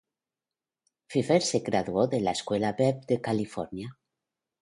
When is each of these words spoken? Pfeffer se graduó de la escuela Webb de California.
Pfeffer 1.09 1.41
se 1.43 1.59
graduó 1.59 2.07
de 2.07 2.21
la 2.21 2.31
escuela 2.31 2.75
Webb 2.79 3.05
de 3.05 3.21
California. 3.21 3.99